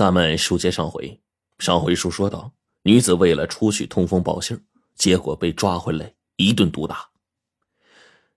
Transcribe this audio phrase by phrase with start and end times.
[0.00, 1.20] 咱们书接上回，
[1.58, 2.54] 上回书说到，
[2.84, 7.10] 女子为了出去通风报信结果被抓回来一顿毒打。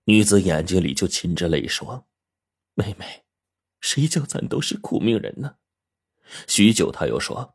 [0.04, 2.04] 女子眼睛里就噙着泪说
[2.76, 3.24] ：“妹妹，
[3.80, 5.54] 谁叫咱都是苦命人呢？”
[6.46, 7.54] 许久，他又说：“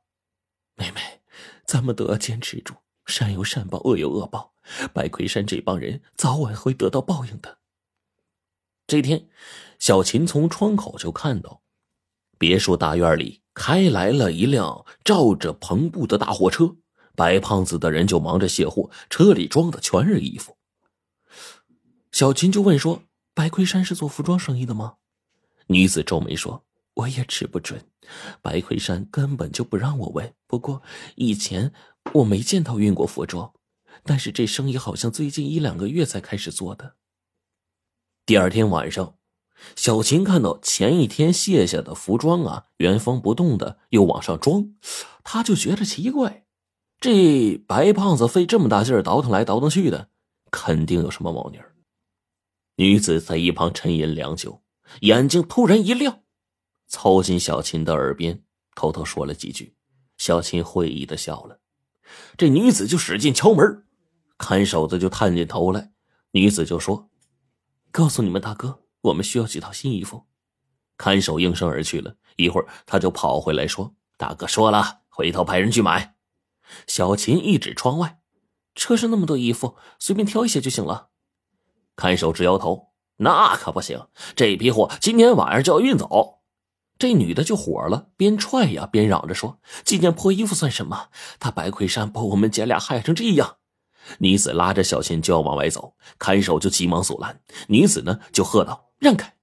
[0.73, 1.21] 妹妹，
[1.67, 2.73] 咱们都要坚持住，
[3.05, 4.55] 善有善报，恶有恶报，
[4.91, 7.59] 白魁山这帮人早晚会得到报应的。”
[8.89, 9.29] 这天，
[9.77, 11.61] 小琴从窗口就看到，
[12.39, 16.77] 别墅大院里开来了一辆罩着篷布的大货车，
[17.13, 20.55] 白胖子的人就忙着卸货，车里装的全是衣服。
[22.13, 23.03] 小琴就问说
[23.35, 24.95] ：“白魁山是做服装生意的吗？”
[25.67, 26.63] 女子皱眉说
[26.95, 27.85] ：“我也吃不准，
[28.41, 30.33] 白魁山根本就不让我问。
[30.47, 30.81] 不过
[31.15, 31.73] 以前
[32.13, 33.51] 我没见到运过服装，
[34.03, 36.95] 但是这生意好像最近一两个月才开始做的。”
[38.25, 39.15] 第二天晚上，
[39.75, 44.73] 小琴看到前一天卸下的服装啊，原封不动的又往上装，
[45.23, 46.45] 她就觉得奇怪，
[46.99, 50.09] 这白胖子费这么大劲儿倒腾来倒腾去的，
[50.51, 51.75] 肯定有什么猫腻儿。
[52.75, 54.61] 女子在一旁沉吟良久，
[55.01, 56.21] 眼睛突然一亮，
[56.87, 58.43] 凑近小琴的耳边
[58.75, 59.75] 偷偷说了几句。
[60.17, 61.59] 小琴会意的笑了，
[62.37, 63.85] 这女子就使劲敲门，
[64.37, 65.91] 看守的就探进头来，
[66.31, 67.09] 女子就说。
[67.91, 70.25] 告诉你们大哥，我们需要几套新衣服。
[70.97, 76.15] 看守应声而去了一会儿，他就跑回来说：“大哥说了，回头派人去买。”
[76.85, 78.19] 小琴一指窗外，
[78.75, 81.09] 车上那么多衣服，随便挑一些就行了。
[81.95, 86.39] 看守直摇头：“那可不行，这批货今天晚上就要运走。”
[86.99, 91.07] 这女的就火了，边踹呀边嚷着说：“几件破衣服算什么？
[91.39, 93.55] 他白魁山把我们姐俩害成这样。”
[94.19, 97.41] 女子拉着小琴就要往外走，看守就急忙阻拦。
[97.69, 99.35] 女子呢就喝道：“让开！”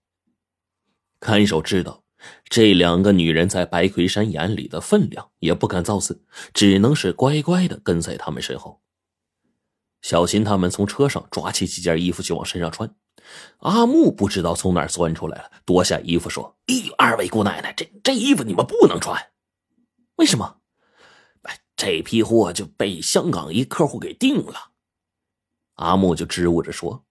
[1.18, 2.04] 看守知道
[2.44, 8.82] 这两个女人在白魁山眼里的分量，也不敢造次，只能是乖乖的跟在他们身后。
[10.02, 12.94] 小琴他们从车上抓起几件衣服就往身上穿。
[13.58, 19.30] 阿木不知道从哪钻出来了，夺下衣服说：“咦，二位姑奶奶，这这衣服你们不能穿，
[20.16, 20.58] 为什么？”
[21.78, 24.70] 这批货就被香港一客户给订了，
[25.74, 27.04] 阿木就支吾着说，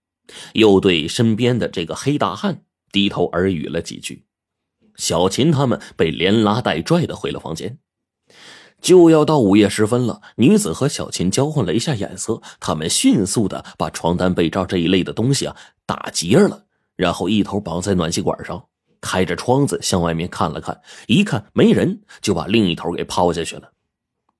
[0.54, 4.26] 又对身边的这个黑大汉低头耳语了几句。
[4.96, 7.80] 小琴他们被连拉带拽的回了房间。
[8.82, 15.56] 就要到午夜时分了，女子和小琴交换了一下眼色，他们迅速的把床单、被罩这一类的东西啊
[15.88, 16.66] 打结了，
[16.96, 18.68] 然后一头绑在暖气管上，
[19.02, 23.72] 开着窗子向外面看了看，一看没人，就把另一头给抛下去了。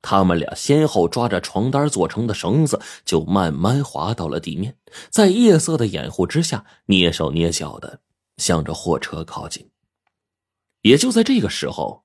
[0.08, 4.78] 他们俩先后抓着床单做成的绳子，就慢慢滑到了地面，
[5.10, 8.02] 在夜色的掩护之下，蹑手蹑脚的
[8.38, 9.72] 向着货车靠近。
[10.84, 12.04] 也就在这个时候，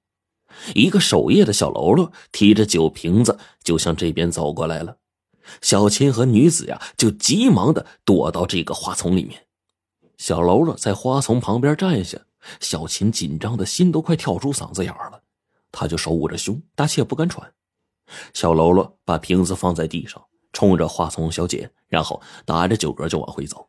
[0.74, 4.96] 一个守夜的小喽啰提着酒瓶子就向这边走过来了。
[5.60, 9.46] 小琴和女子呀，就急忙的躲到这个花丛里面。
[10.16, 12.18] 小喽啰在花丛旁边站下，
[12.60, 15.20] 小琴紧张的心都快跳出嗓子眼了，
[15.70, 17.52] 他就手捂着胸，大气也不敢喘。
[18.32, 20.22] 小喽啰把瓶子放在地上，
[20.52, 23.68] 冲着花丛小姐，然后打着酒嗝就往回走。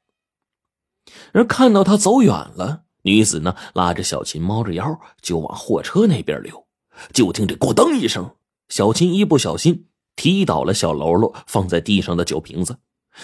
[1.34, 6.68] 而看到他走远了，女子呢拉着小琴，猫着腰就往货车那边溜。
[7.14, 8.36] 就听这“咕噔”一声，
[8.70, 12.78] 小琴一不小心踢倒了小喽啰放在地上的酒瓶子。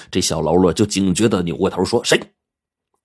[0.09, 2.33] 这小喽啰就警觉的扭过头说：“谁？”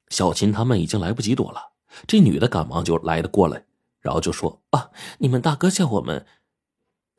[0.08, 1.72] 小琴他们已经来不及躲了。
[2.06, 3.64] 这女的赶忙就来的过来，
[4.00, 6.26] 然后就说：“啊，你们大哥叫我们。”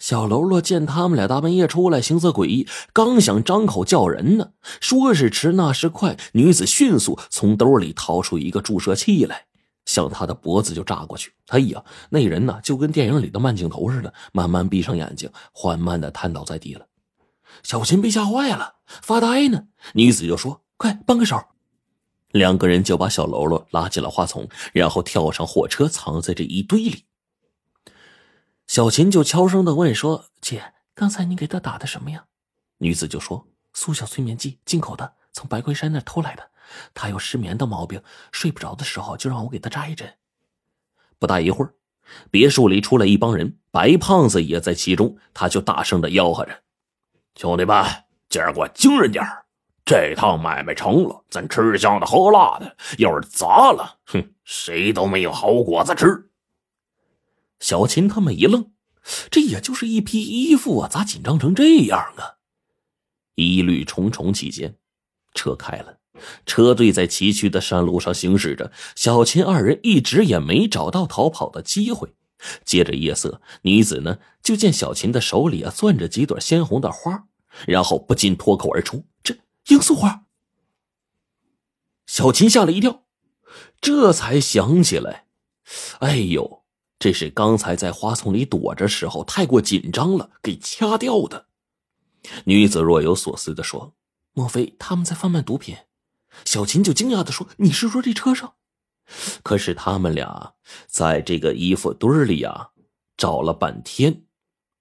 [0.04, 4.50] 小喽啰见他们俩大半夜出来，行色诡异，刚想张口叫人呢，
[4.82, 9.46] 说时迟，那时快，女子迅速从兜里掏出一个注射器来，
[9.86, 11.32] 向他的脖子就扎过去。
[11.48, 16.86] 哎呀，那人呢，就跟电影里的慢镜头似的，慢慢闭上眼睛，缓慢的瘫倒在地了。
[17.64, 19.68] 小琴被吓坏了，发呆呢。
[19.94, 21.42] 女子就说：“快帮个手。”
[22.32, 27.06] 两个人就把小喽啰拉进了花丛，然后跳上货车，藏在这一堆里。
[28.68, 32.26] 小琴就悄声的问说：“姐，刚才你给他打的什么呀？”
[32.80, 36.52] 女子就说：“速效催眠剂，进口的，从白龟山那偷来的。
[36.94, 38.02] 他有失眠的毛病，
[38.32, 40.16] 睡不着的时候就让我给他扎一针。”
[41.20, 41.74] 不大一会儿，
[42.32, 46.64] 别墅里出来一帮人，白胖子也在其中，他就大声的吆喝着
[47.36, 47.86] ：“兄弟们，
[48.28, 49.24] 今儿我精神点
[49.86, 52.66] 这趟买卖成了，咱吃香的喝辣的；
[52.98, 56.30] 要是砸了，哼，谁都没有好果子吃。”
[57.64, 58.74] 小琴他们一愣，
[59.32, 62.36] 这也就是一批衣服啊，咋紧张成这样啊？
[63.36, 64.76] 疑虑重重期间，
[65.34, 66.00] 车开了，
[66.46, 68.74] 车队在崎岖的山路上行驶着。
[68.98, 72.14] 小琴二人一直也没找到逃跑的机会，
[72.66, 77.28] 接着夜色，女子呢就见小琴的手里啊攥着几朵鲜红的花，
[77.66, 80.26] 然后不禁脱口而出：“这罂粟花。”
[82.06, 83.06] 小琴吓了一跳，
[83.80, 85.28] 这才想起来，
[86.00, 86.63] 哎呦，
[87.04, 91.48] 这是刚才在花丛里躲着时候太过紧张了，给掐掉的。
[92.46, 93.94] 女子若有所思的说
[94.32, 95.76] ：“莫非他们在贩卖毒品？”
[96.46, 98.54] 小琴就惊讶的说：“你是说这车上？”
[99.44, 100.54] 可是他们俩
[100.88, 102.70] 在这个衣服堆里啊，
[103.18, 104.22] 找了半天，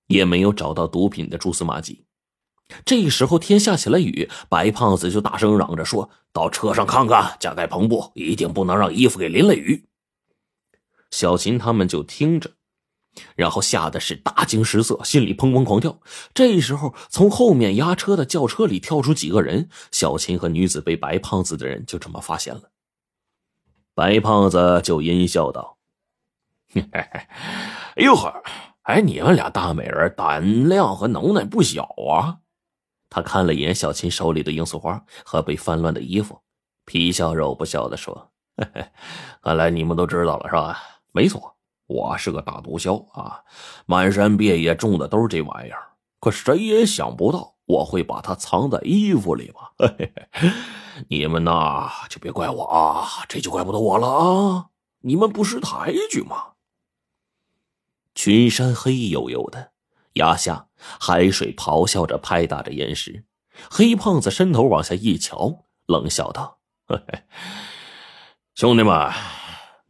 [0.06, 2.04] 也没有找到毒品的蛛丝马迹。
[2.84, 9.84] 这时候天下起了雨，白胖子就大声嚷着说：“到车上看看，加盖篷布，一定不能让衣服给淋了雨。”
[11.12, 12.50] 小琴他们就听着，
[13.36, 16.00] 然后吓得是大惊失色，心里砰砰狂跳。
[16.34, 22.70] 这时候，从后面押车的轿车里跳出几个人，小琴和女子被白胖子的人就这么发现了。
[23.94, 25.76] 白胖子就阴笑道
[26.92, 27.28] ：“哎
[27.96, 28.42] 呦呵，
[28.84, 32.38] 哎，你们俩大美人胆量和能耐不小啊！”
[33.10, 36.40] 他看了一眼小琴手里的罂粟花和被翻乱的衣服，
[36.86, 38.32] 皮笑肉不笑的说
[39.42, 40.80] ：“看来你们都知道了是吧？
[41.12, 41.56] 没错，
[41.86, 43.42] 我是个大毒枭啊，
[43.86, 45.90] 满山遍野种的都是这玩意儿。
[46.20, 49.72] 可谁也想不到我会把它藏在衣服里吧？
[51.08, 54.66] 你们呐，就别怪我啊，这就怪不得我了啊！
[55.00, 56.52] 你们不识抬举吗？”
[58.14, 59.72] 群山黑黝黝的。
[60.14, 60.68] 崖下，
[61.00, 63.24] 海水咆哮着拍打着岩石。
[63.70, 66.58] 黑胖子伸头往下一瞧，冷笑道
[68.54, 69.10] ：“兄弟们，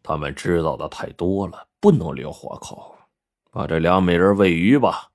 [0.02, 2.94] 他们知道的太多了，不能留活口。
[3.50, 5.10] 把这俩美人喂鱼吧，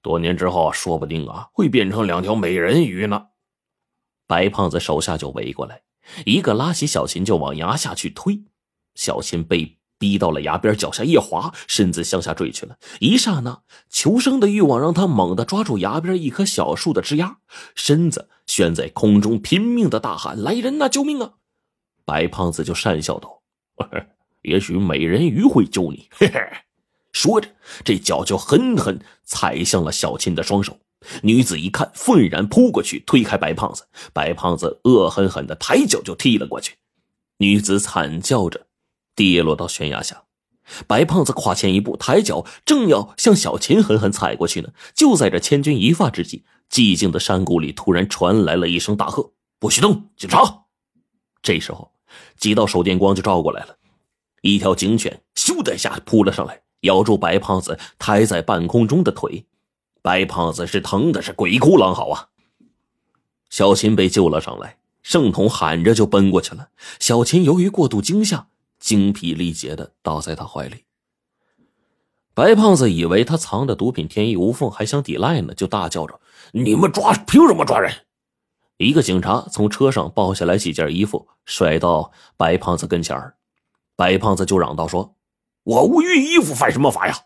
[0.00, 3.28] 多年之后，说不定啊，会变成两条美人鱼呢。”
[4.26, 5.82] 白胖子手下就围过来，
[6.24, 8.42] 一个拉起小琴就往崖下去推。
[8.94, 9.76] 小琴被。
[9.98, 12.76] 逼到了崖边，脚下一滑，身子向下坠去了。
[13.00, 17.38] 一刹那，求生的欲望让他猛地抓住崖边一棵小树的枝丫，
[17.74, 21.36] 身子悬在空中，拼命的大喊：“来人呐，救命啊！”
[22.04, 23.35] 白胖子就讪笑道
[24.42, 26.40] ：“也许美人鱼会救你。”嘿嘿，
[27.12, 27.48] 说着，
[27.84, 30.78] 这脚就狠狠踩向了小琴的双手。
[31.22, 33.86] 女子一看，愤然扑过去，推开白胖子。
[34.12, 36.76] 白胖子恶狠狠的抬脚就踢了过去。
[37.38, 38.66] 女子惨叫着。
[39.14, 40.24] 跌落到悬崖下，
[40.86, 44.68] 白胖子跨前一步，抬脚正要向小琴狠狠踩过去呢。
[44.94, 50.10] 就在这千钧一发之际，寂静的山谷里突然传来了一声大喝：“不许动！
[50.18, 50.64] 警察！”
[51.40, 51.94] 这时候，
[52.36, 53.76] 几道手电光就照过来了，
[54.42, 59.46] 一条警犬咻的一下扑了上来，咬住白胖子抬在半空中的腿。
[60.02, 62.28] 白胖子是疼的是鬼哭狼嚎啊！
[63.50, 66.68] 小琴被救了上来，盛统喊着就奔过去了。
[66.98, 68.48] 小琴由于过度惊吓。
[68.78, 70.84] 精疲力竭的倒在他怀里。
[72.34, 76.20] 白胖子以为他藏的毒品天衣无缝，还想抵赖呢，就大叫着
[76.52, 77.90] ：“你们抓凭什么抓人？”
[78.78, 83.36] 一个警察从车上抱下来几件衣服，甩到白胖子跟前儿。
[83.94, 85.16] 白胖子就嚷道：“说，
[85.62, 87.16] 我无余衣服犯什么法呀？”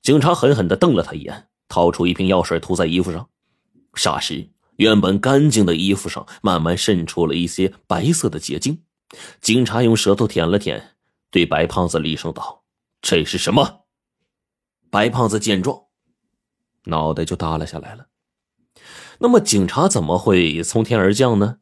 [0.00, 3.28] 警察狠狠的瞪了他一眼，掏出一瓶药水涂在衣服上。
[3.92, 8.82] 霎时，原本干净的衣服上慢慢渗出了一些白色的结晶。
[9.40, 10.96] 警察用舌头舔了舔，
[11.30, 12.64] 对白胖子厉声道
[13.02, 13.84] ：“这是什么？”
[14.90, 15.84] 白胖子见状，
[16.84, 18.06] 脑袋就耷拉下来了。
[19.18, 21.58] 那么，警察怎么会从天而降呢？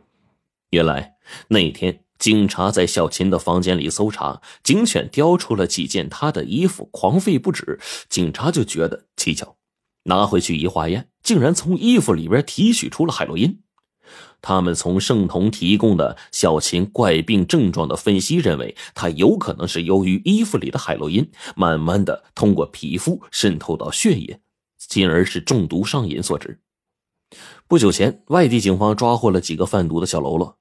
[0.71, 1.15] 原来
[1.49, 7.79] 那天，警察在小琴的房间里搜查，警犬叼出了几件她的衣服，狂吠不止。
[8.09, 9.57] 警察就觉得蹊跷，
[10.05, 13.61] 拿回去一化验，竟然从衣服里边提取出了海洛因。
[14.43, 24.41] 他们从圣童提供的小琴怪病症状的分析认为，他有可能是由于衣服里的海洛因慢慢的通过皮肤渗透到血液，
[24.77, 26.61] 进而是中毒上瘾所致。
[27.67, 30.59] 不久前，外地警方抓获了几个贩毒的小喽啰，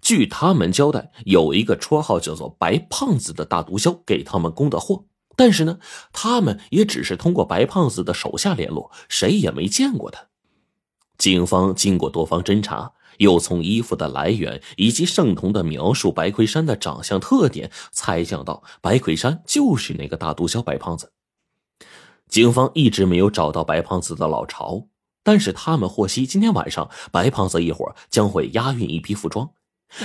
[0.00, 5.04] 据他们交代，有一个绰号叫做“白胖子”的大毒枭给他们供的货，
[5.36, 5.78] 但是呢，
[6.12, 10.28] 他们也只是通过白胖子的手下联络，谁也没见过他。
[11.18, 12.92] 警方经过多方侦查。
[13.18, 21.12] 又从衣服的来源以及盛彤的描述白魁山的长相特点，猜想到白魁山就是那个大毒枭白胖子。
[22.28, 24.88] 警方一直没有找到白胖子的老巢，
[25.24, 29.50] 但是他们获悉今天晚上白胖子一伙将会押运一批服装，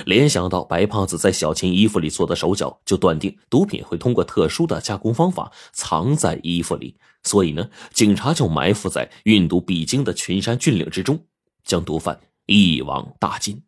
[0.08, 11.24] 联想到白胖子在小琴衣服里做的手脚，就断定毒品会通过特殊的加工方法藏在衣服里，所以呢，警察就埋伏在运毒必经的群山峻岭之中，
[11.64, 12.20] 将毒贩。
[12.52, 13.62] 一网打尽，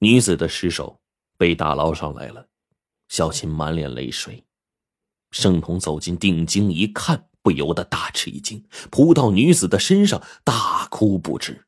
[0.00, 0.98] 女子的尸首
[1.36, 2.48] 被打捞上来了。
[3.08, 4.42] 小琴满脸泪水。
[5.30, 11.66] 盛彤走进定睛一看，不由得大吃一惊，扑到女子的身上，大哭不止。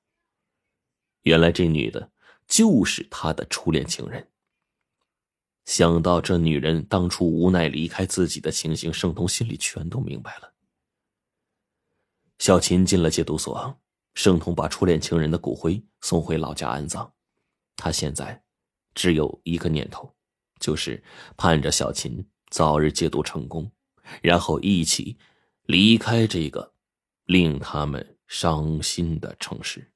[1.20, 2.10] 原来这女的
[2.48, 4.30] 就是他的初恋情人。
[5.66, 10.54] 想到这女人当初无奈离开自己的情形，盛通心里全都明白了。
[12.38, 13.78] 小琴进了戒毒所，
[14.14, 17.12] 盛通把初恋情人的骨灰送回老家安葬。
[17.76, 18.42] 他现在
[18.94, 20.10] 只有一个念头，
[20.58, 21.04] 就是
[21.36, 23.70] 盼着小琴早日戒毒成功，
[24.22, 25.18] 然后一起
[25.66, 26.72] 离开这个
[27.24, 29.92] 令他们伤心的城市。